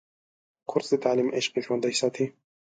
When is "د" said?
0.91-0.95